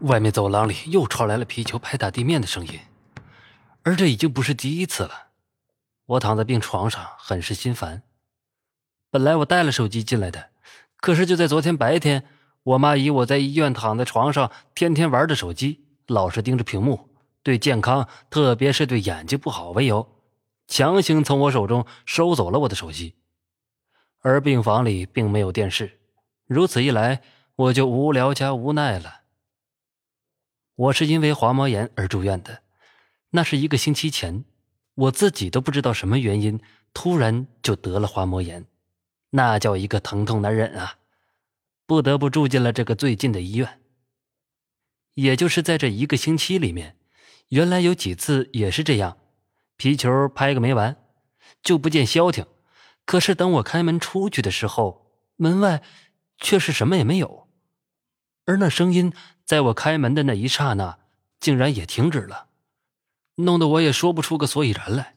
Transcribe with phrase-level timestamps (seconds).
[0.00, 2.78] 外面走廊里又传来了皮球拍打地面的声音，
[3.82, 5.28] 而这已经不是第一次了。
[6.04, 8.02] 我躺在病床上，很是心烦。
[9.10, 10.50] 本来我带了手机进来的，
[10.98, 12.24] 可是就在昨天白天，
[12.62, 17.08] 我妈以我在医院躺在床上，天天玩着手机，老是盯着屏幕，
[17.42, 20.06] 对健康，特别是对眼睛不好为由，
[20.68, 23.14] 强行从我手中收走了我的手机。
[24.20, 25.98] 而病房里并没有电视，
[26.46, 27.22] 如此一来，
[27.56, 29.22] 我就无聊加无奈了。
[30.76, 32.62] 我是因为滑膜炎而住院的，
[33.30, 34.44] 那是一个星期前，
[34.94, 36.60] 我自己都不知道什么原因，
[36.92, 38.66] 突然就得了滑膜炎，
[39.30, 40.98] 那叫一个疼痛难忍啊！
[41.86, 43.80] 不得不住进了这个最近的医院。
[45.14, 46.96] 也就是在这一个星期里面，
[47.48, 49.16] 原来有几次也是这样，
[49.78, 50.96] 皮球拍个没完，
[51.62, 52.44] 就不见消停。
[53.06, 55.82] 可是等我开门出去的时候，门外
[56.36, 57.45] 却是什么也没有，
[58.46, 59.12] 而那声音。
[59.46, 60.98] 在我开门的那一刹那，
[61.38, 62.48] 竟然也停止了，
[63.36, 65.14] 弄得我也说不出个所以然来。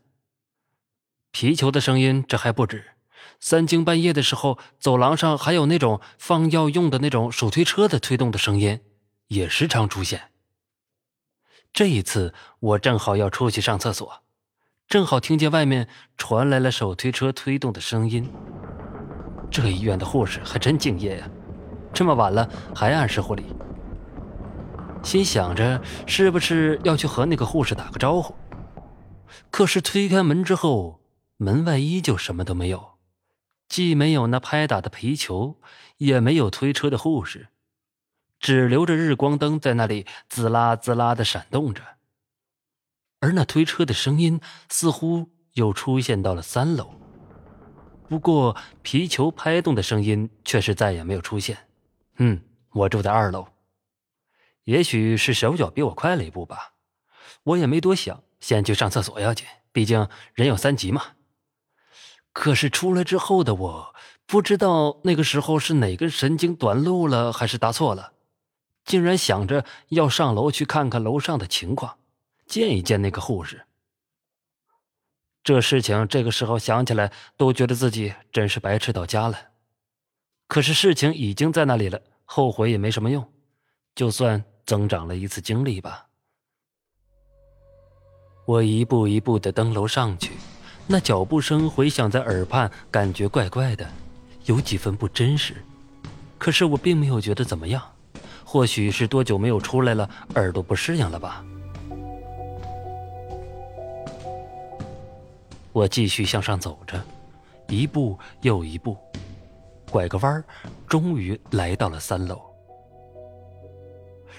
[1.31, 2.91] 皮球的声音这还不止，
[3.39, 8.81] 三更半夜的时候，走廊上还有那种放药用的那种手推车的推动的声音，
[9.29, 10.29] 也时常出现。
[11.73, 14.21] 这一次，我正好要出去上厕所，
[14.87, 18.31] 正好听见外面传来了手推车推动的声音。
[19.49, 21.27] 这医院的护士还真敬业呀，
[21.93, 23.45] 这么晚了还按时护理。
[25.01, 28.35] 心想着是不是要去和那个护士打个招呼，
[29.49, 31.01] 可是推开门之后，
[31.37, 32.97] 门外依旧什么都没有，
[33.69, 35.57] 既没有那拍打的皮球，
[35.97, 37.47] 也没有推车的护士，
[38.41, 41.81] 只留着日光灯在那里滋啦滋啦的闪动着。
[43.21, 46.91] 而那推车的声音似乎又出现到了三楼，
[48.09, 51.57] 不过皮球拍动的声音却是再也没有出现。
[52.19, 53.47] 嗯，我住在二楼。
[54.65, 56.73] 也许是手脚比我快了一步吧，
[57.43, 61.01] 我也没多想，先去上厕所要紧，毕竟人有三急嘛。
[62.31, 68.13] 可是出来之后的我，不知道那个时候是哪根神经短路了，还是打错了，
[68.85, 71.97] 竟然想着要上楼去看看楼上的情况，
[72.45, 73.65] 见一见那个护士。
[75.41, 79.48] 这事情这个时候想起来，都觉得自己真是白痴到家了。
[80.49, 83.25] 可是事情已经在那里了，后悔也没什么用，
[83.95, 84.43] 就算。
[84.69, 86.05] 增长了一次经历吧。
[88.45, 90.33] 我一步一步的登楼上去，
[90.85, 93.89] 那脚步声回响在耳畔，感觉怪怪的，
[94.45, 95.55] 有几分不真实。
[96.37, 97.81] 可是我并没有觉得怎么样，
[98.45, 101.43] 或许是多久没有出来了，耳朵不适应了吧。
[105.71, 107.03] 我继续向上走着，
[107.69, 108.95] 一步又一步，
[109.89, 110.43] 拐个弯
[110.87, 112.39] 终于来到了三楼。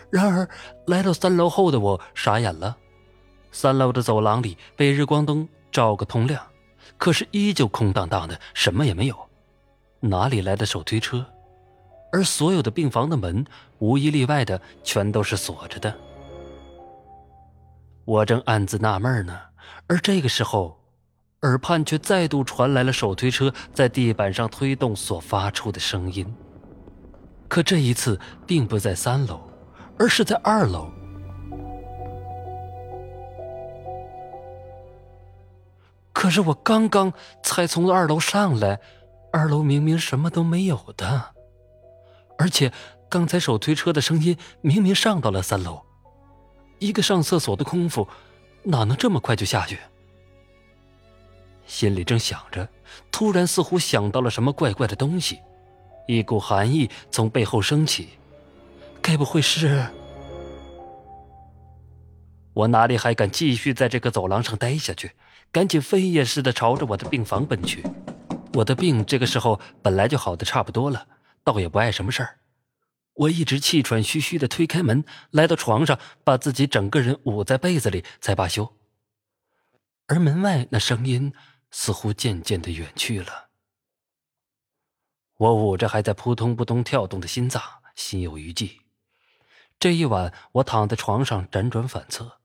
[0.08, 0.48] 然而，
[0.86, 2.76] 来到三楼后的我傻眼了。
[3.52, 6.42] 三楼的走廊里被日光灯照个通亮，
[6.96, 9.16] 可是依旧空荡荡的，什么也没有。
[10.00, 11.24] 哪里来的手推车？
[12.12, 13.44] 而所有的病房的门，
[13.78, 15.94] 无一例外的全都是锁着的。
[18.04, 19.38] 我正暗自纳闷呢，
[19.86, 20.79] 而这个时候，
[21.42, 26.34] 耳畔却再度传来了手推车在地板上推动所发出的声音。
[27.48, 29.40] 可这一次，并不在三楼。
[29.98, 30.90] 而是在二楼，
[36.14, 37.12] 可是我刚刚
[37.42, 38.80] 才从二楼上来，
[39.30, 41.34] 二楼明明什么都没有的，
[42.38, 42.72] 而且
[43.10, 45.82] 刚才手推车的声音明明上到了三楼，
[46.78, 48.08] 一个上厕所的功夫，
[48.62, 49.78] 哪能这么快就下去？
[51.80, 52.68] 心里正想着，
[53.10, 55.40] 突然似乎想到了什么怪怪的东西，
[56.06, 58.10] 一股寒意从背后升起。
[59.00, 59.86] 该不会是？
[62.52, 65.12] 我哪里还敢继续在这个走廊上待下去？
[65.50, 67.82] 赶紧飞也似的朝着我的病房奔去。
[68.52, 71.06] 我的病这个时候本来就好的差不多了，
[71.42, 72.40] 倒也不碍什么事儿。
[73.14, 78.70] 我一直气喘吁吁的推开门，来到床上，把自己整个人捂在被子里才罢休。
[80.08, 81.32] 而门外那声音
[81.70, 83.48] 似乎渐渐的远去了。
[85.36, 87.62] 我捂着还在扑通扑通跳动的心脏，
[87.94, 88.80] 心有余悸。
[89.78, 92.40] 这一晚，我躺在床上辗转反侧，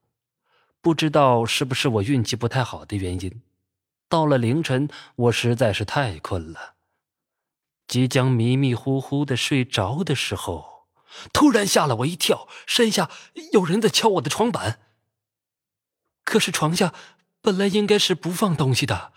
[0.79, 3.41] 不知道是不是我运气不太好的原因。
[4.07, 6.75] 到了凌晨，我实在是太困了，
[7.87, 10.87] 即将迷迷糊糊的睡着的时候，
[11.33, 13.11] 突然吓了我一跳，身下
[13.51, 14.79] 有人在敲我的床板。
[16.23, 16.93] 可是床下
[17.45, 19.13] 本来应该是不放东西的，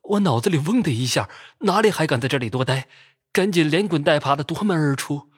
[0.00, 1.30] 我脑子里嗡的一下，
[1.60, 2.88] 哪里还敢在这里多待？
[3.32, 5.30] 赶紧连滚带爬的夺门而出，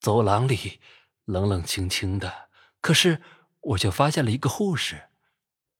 [0.00, 0.80] 走廊里。
[1.26, 2.48] 冷冷清清的。
[2.80, 3.20] 可是
[3.60, 5.10] 我却发现了一个护士，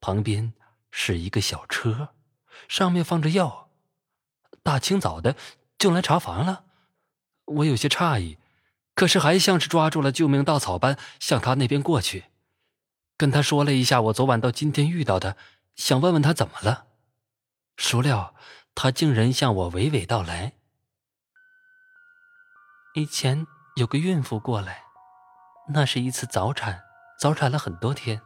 [0.02, 0.52] 旁边
[0.90, 2.10] 是一个小车，
[2.68, 3.70] 上面放着药。
[4.62, 5.34] 大清早的
[5.78, 6.66] 就来查房了，
[7.46, 8.36] 我有些诧异，
[8.94, 12.24] 可是还像是抓住了救命稻草般向他那边过去，
[13.18, 15.36] 跟他说了一下我昨晚到今天遇到的，
[15.74, 16.86] 想问问他怎么了。
[17.76, 18.36] 孰料
[18.76, 20.52] 他竟然向我娓娓道来：
[22.94, 23.44] 以前
[23.74, 24.84] 有个孕妇过来，
[25.70, 26.82] 那是一次早产，
[27.20, 28.22] 早产了很多天，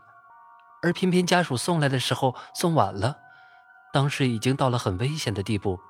[0.83, 3.19] 而偏偏家属送来的时候送晚了，
[3.95, 5.81] 当时已经到了很危险的地步。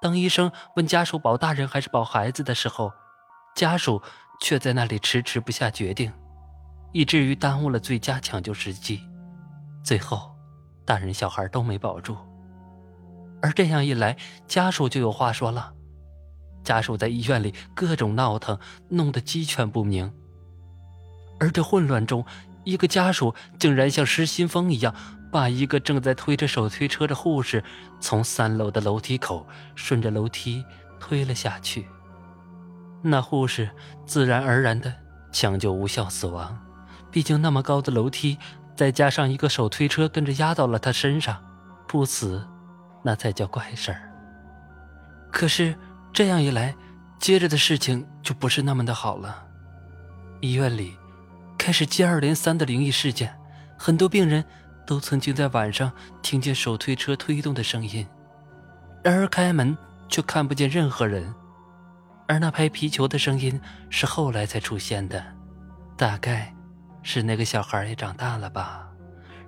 [0.00, 2.94] 当医生问家属保大人还是保孩子的时候，
[3.54, 4.02] 家属
[4.40, 6.12] 却在那里迟迟不下决定，
[6.92, 9.00] 以至于耽误了最佳抢救时机，
[9.82, 10.30] 最后
[10.84, 12.16] 大人小孩都没保住。
[13.40, 14.16] 而这样一来，
[14.46, 15.72] 家属就有话说了。
[16.62, 18.56] 家属在医院里各种闹腾，
[18.88, 20.12] 弄得鸡犬不宁。
[21.40, 22.24] 而这混乱中，
[22.62, 24.94] 一个家属竟然像失心疯一样，
[25.32, 27.64] 把一个正在推着手推车的护士
[27.98, 29.44] 从三楼的楼梯口
[29.74, 30.64] 顺着楼梯
[31.00, 31.88] 推了下去。
[33.02, 33.68] 那护士
[34.06, 34.94] 自然而然的
[35.32, 36.56] 抢救无效死亡。
[37.12, 38.36] 毕竟那么高的楼梯，
[38.74, 41.40] 再加上一个手推车跟着压到了他身上，
[41.86, 42.44] 不死。
[43.04, 44.10] 那才叫怪事儿。
[45.30, 45.74] 可是
[46.12, 46.74] 这样一来，
[47.18, 49.44] 接着的事情就不是那么的好了。
[50.40, 50.96] 医院里
[51.58, 53.36] 开始接二连三的灵异事件，
[53.76, 54.44] 很多病人
[54.86, 55.90] 都曾经在晚上
[56.22, 58.06] 听见手推车推动的声音，
[59.02, 59.76] 然而开门
[60.08, 61.34] 却看不见任何人。
[62.28, 63.60] 而那拍皮球的声音
[63.90, 65.24] 是后来才出现的，
[65.96, 66.54] 大概
[67.02, 68.88] 是那个小孩也长大了吧。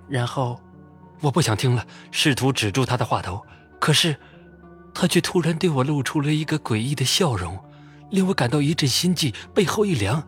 [0.07, 0.59] 然后。
[1.21, 3.43] 我不想听了，试图止住他的话头，
[3.79, 4.17] 可是，
[4.93, 7.57] 他却突然对我露出了一个诡异的笑容，
[8.11, 10.21] 令我感到一阵心悸，背后一凉。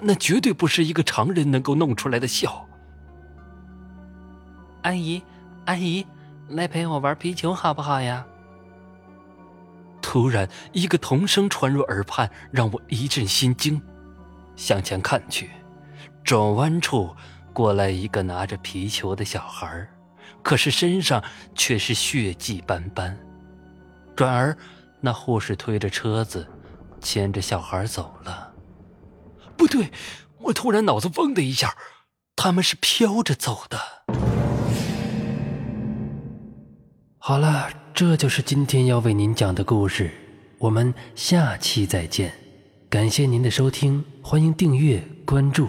[0.00, 2.64] 那绝对不是一个常人能够弄出来的笑。
[4.82, 5.20] 阿姨，
[5.66, 6.06] 阿姨，
[6.48, 8.24] 来陪我玩皮球好不好呀？
[10.00, 13.82] 突然，一个童声传入耳畔，让我一阵心惊。
[14.54, 15.50] 向前看去，
[16.24, 17.14] 转弯处
[17.52, 19.88] 过来一个拿着皮球的小孩
[20.42, 21.22] 可是身上
[21.54, 23.18] 却是血迹斑斑，
[24.16, 24.56] 转而
[25.00, 26.46] 那护士推着车子，
[27.00, 28.52] 牵着小孩走了。
[29.56, 29.90] 不对，
[30.38, 31.76] 我突然脑子嗡的一下，
[32.36, 33.78] 他们是飘着走的。
[37.18, 40.10] 好了，这就是今天要为您讲的故事，
[40.58, 42.32] 我们下期再见。
[42.88, 45.68] 感谢您的收听，欢迎订阅关注。